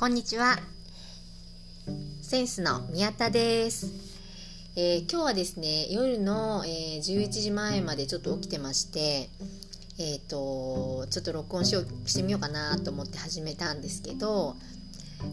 [0.00, 0.58] こんにちは。
[2.22, 3.92] センスの宮田です。
[4.74, 9.28] えー、今日はですね、夜の、えー、11時前までちょっと起きてまして、
[9.98, 14.56] えっ、ー、と、ちょっと録音しようしてみようかなと思って始めたんですけど、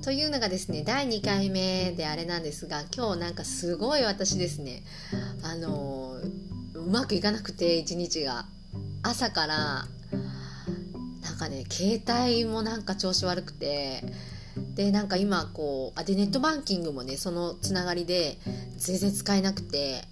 [0.00, 4.82] というのがですね、第2回目であれなんですが、今日なんかすごい私ですね、
[5.42, 6.16] あの
[6.72, 8.46] うまくいかなくて、一日が。
[9.02, 9.86] 朝から
[11.20, 14.02] なんかね携帯もなんか調子悪くて
[14.74, 18.38] でなんか今こうあでネットバンキングもねそのつながりで
[18.76, 20.02] 全然使えなくて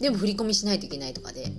[0.00, 1.52] でも振り込みしないといけないとかで。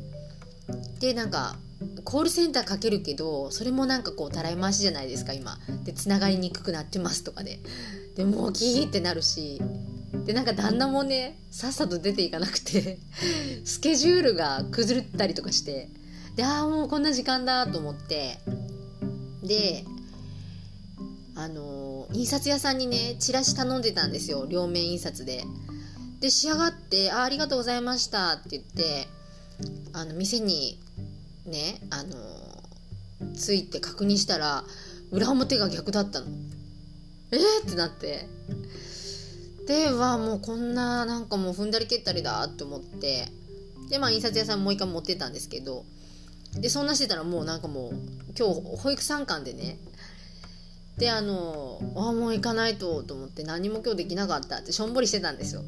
[1.00, 1.58] でなんか
[2.06, 5.58] コールセンターかけるけどそれもなんかこうたらい回しじゃないですか今。
[5.84, 7.60] でつながりにくくなってますとかで。
[8.16, 9.62] でもうキーってなるし。
[10.26, 13.00] でなんか旦那もねさっさと出ていかなくて
[13.66, 15.90] スケジュールが崩ったりとかして。
[16.36, 18.40] でああもうこんな時間だと思って。
[19.44, 19.86] で
[21.36, 24.46] あの印刷屋さんにねチラシ頼んでたんですよ。
[24.48, 25.44] 両面印刷で。
[26.20, 29.08] で仕上がって「あありがとうございました」って言って
[29.92, 30.80] あの店に
[31.46, 32.16] ねあの
[33.36, 34.64] ついて確認したら
[35.12, 36.28] 裏表が逆だったの。
[37.32, 38.28] えー、ってなって。
[39.68, 43.28] ではもうこんななんかもう踏んだり蹴ったりだって思って。
[43.90, 45.86] でまあ印刷屋さんもう一回持ってたんですけど。
[46.56, 47.94] でそんなしてたらもうなんかもう
[48.38, 49.80] 今日保育参観でね
[50.98, 55.64] であのあもう行かないとと思って何も今日できなかったってしょんぼりしてたんですよ。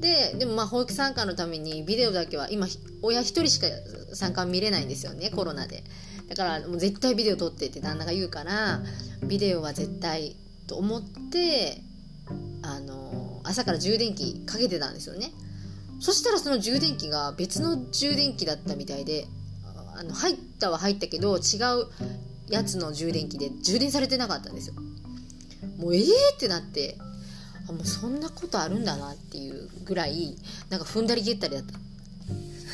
[0.00, 2.66] ででもまあ保育参観のためにビデオだけは今
[3.02, 3.66] 親1人しか
[4.14, 5.82] 参観見れないんですよねコロナで。
[6.28, 8.80] だからもう絶対ビデオ撮ってって旦那が言うから
[9.22, 10.36] ビデオは絶対
[10.66, 11.82] と思って
[12.62, 15.32] あの朝から充電器かけてたんですよね。
[16.00, 19.26] そしたらその充電器が別の充電器だったみたいで
[19.94, 21.40] あの入ったは入ったけど違う
[22.48, 24.74] やつの充電器で充電されてなかったんですよ。
[25.78, 26.96] もうええー、ってなって
[27.68, 30.36] あもうそんなことあるんだなっていうぐらい
[30.70, 31.78] なんか踏んだり蹴ったりだった。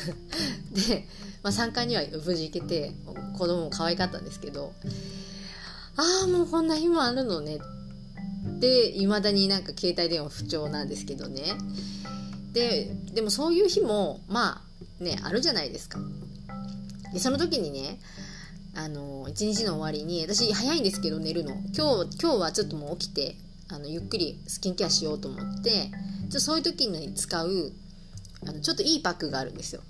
[0.89, 1.07] で、
[1.41, 2.91] まあ、3階には無事行けて
[3.37, 4.73] 子供も可愛かったんですけど
[5.95, 7.59] ああもうこんな日もあるのね
[8.59, 11.43] でいまだになんか携帯電話不調なんですけどね。
[12.53, 14.61] ででもそういう日もま
[15.01, 15.99] あねあるじゃないですか。
[17.11, 17.99] でその時にね
[18.75, 21.51] あの一日の終わりに私早いんですけど寝るの。
[21.75, 23.35] 今日今日はちょっともう起きて
[23.69, 25.91] あのゆっくりスキンケアしようと思って
[26.29, 27.71] ちょそういう時に使う
[28.47, 29.81] あのちょっといいパックがあるんですよ。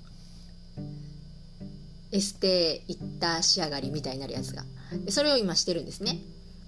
[2.11, 4.63] エステ行った仕上がりみたいになるやつが。
[5.05, 6.19] でそれを今してるんですね。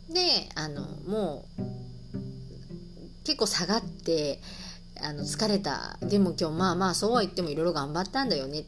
[0.10, 1.64] であのもう
[3.26, 4.40] 結構下がって
[5.02, 5.98] あの疲れた。
[6.02, 8.62] でも今日まあまあそうは言ってもいろいろ頑張ったんだよね。
[8.62, 8.64] っ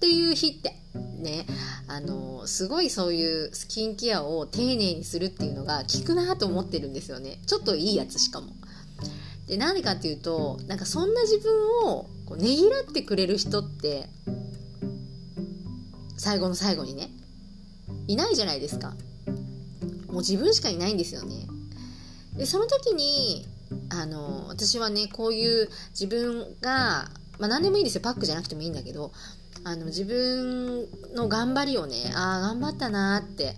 [0.00, 0.76] ていう日って
[1.22, 1.46] ね
[1.88, 7.38] あのすごいそういうスキンケアを丁寧にするっていうのが効くなと思ってるんですよね。
[7.46, 8.52] ちょっといいやつしかも。
[9.46, 14.08] で何かっていうとなんかそんな自分をこうねぎらってくれる人って
[16.16, 17.10] 最後の最後にね
[18.06, 18.94] いないじゃないですか。
[20.08, 21.46] もう自分しかいないんですよね。
[22.36, 23.46] でその時に
[23.90, 28.00] あの私はねこういう自分がまあ何でもいいですよ。
[28.02, 29.12] パックじゃなくてもいいんだけど
[29.64, 33.54] あの自分の頑張りをねああ頑張ったなって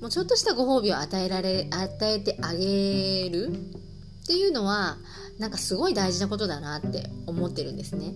[0.00, 4.96] もうちょっとしたご褒美を与えられ与えてあげるっていうのは
[5.38, 8.14] なんかすごい大事なことだなって思ってるんですね。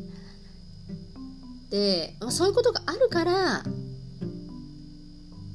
[1.70, 3.64] で、ま、そういうことがあるから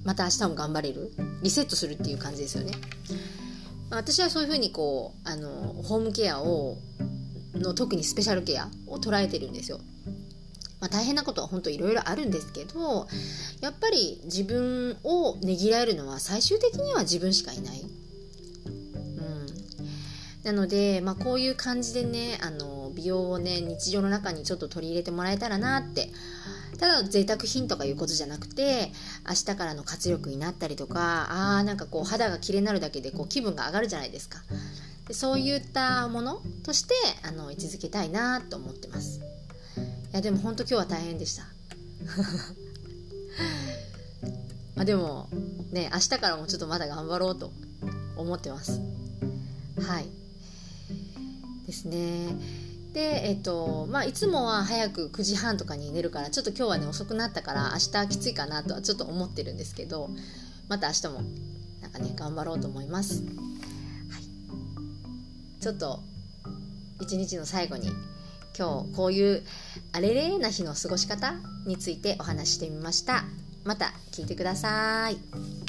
[0.04, 1.14] また明日も頑張れる？
[1.44, 2.74] リセットするっていう感じですよね。
[3.92, 5.50] 私はそういうふうにこうあの
[5.84, 6.78] ホームケアを
[7.54, 9.80] の特にスペシャルケアを捉えてるんですよ。
[10.80, 13.08] まあ、大変なことは本当いろいろあるんですけど
[13.62, 17.82] やっぱり自分をねぎらえるのは最終的には自分しかいない。
[17.82, 17.86] う
[19.22, 19.46] ん、
[20.44, 26.10] なので、まあ、こういう感じでねあの美容をね日常の中にちょっと取り入れてもらえたらなって。
[26.78, 28.94] ただ贅沢品とかいうことじゃなくて
[29.28, 34.40] 明日からの活力になったりとかあーなんかこう肌が綺麗になるだけでこう気分が上がるじゃないですか。
[35.06, 36.94] でそういったものとして
[37.28, 39.20] あの位置づけたいなと思ってます。
[40.12, 41.44] やでも本当今日は大変でした。
[44.76, 45.28] まあでも
[45.72, 47.52] ね明日からもちょっとまだ頑張ろうと
[48.16, 48.80] 思ってます。
[49.80, 50.08] はい。
[51.68, 52.28] ですね。
[52.94, 60.10] でえっとまあいつもは早く9時半とかに寝るからちょっと今日はね遅くなったから明日きついかなとはちょっと思ってるんですけど
[60.68, 61.22] また明日も
[61.82, 66.00] なんかね頑張ろうと思います、はい、ちょっと
[67.00, 67.92] 一日の最後に
[68.60, 69.44] 今日こういう
[69.94, 71.36] あれれな日の過ごし方
[71.66, 73.24] についてお話してみました。
[73.64, 75.69] また聞いてください。